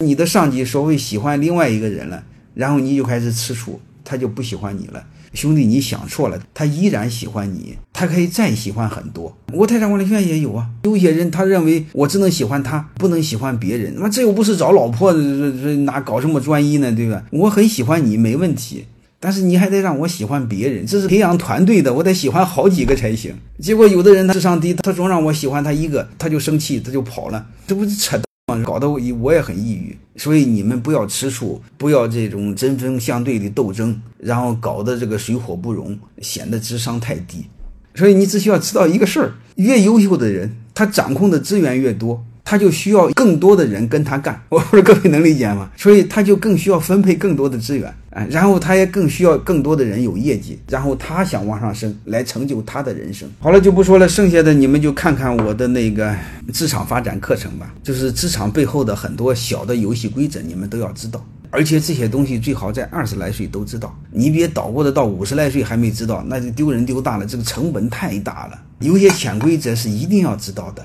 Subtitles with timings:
[0.00, 2.24] 你的上级说会喜欢另外一个人了，
[2.54, 5.04] 然后你就开始吃醋，他就不喜欢你了。
[5.32, 9.36] 兄弟，你想错了，他依然喜欢你，他可以再喜欢很多。
[9.52, 13.94] 我泰山管理学院也有啊，有些人他认为我只能喜欢他，不能喜欢别人。
[13.98, 16.92] 那这又不是找老婆，这这这哪搞什么专一呢？
[16.92, 17.24] 对吧？
[17.30, 18.84] 我很喜欢你，没问题，
[19.18, 23.34] 但是你还得让我喜欢别人，这是培养团队的，我得喜欢好几个才行。
[23.60, 28.22] 结果有的人他智商低，他总让我喜欢他一个，他就生气，他就跑了，这不是扯淡
[28.62, 37.46] 搞得我我也很抑郁，所以你们不要吃醋，不要这种针锋相对的斗争，然后搞得这个水火不容，显得智商太低。
[37.94, 42.24] 所以你只需要知道一个事儿：越优秀的人，他掌控的资源越多。
[42.44, 45.70] 他就需要更多的人跟他干， 我不知道各位能理解吗？
[45.76, 53.26] 所以他就更需要分配更多的资源，哎，然后他也更需要更多的人有业绩，然后他想往上升，来成就他的人生。
[53.40, 56.14] 好了，就不说了，剩下的你们就看看我的那个
[56.52, 68.58] 职场发展课程吧，就是职场背后的很多小的游戏规则，你们都要知道，而且这些东西最好在二十来岁都知道，你别捣鼓的到五十来岁还没知道，那就丢人丢大了，这个成本太大了。
[68.80, 70.84] 有些潜规则是一定要知道的。